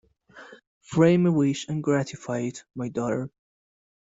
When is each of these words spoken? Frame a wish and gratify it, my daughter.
Frame 0.81 1.27
a 1.27 1.31
wish 1.31 1.67
and 1.67 1.83
gratify 1.83 2.39
it, 2.39 2.63
my 2.73 2.89
daughter. 2.89 3.29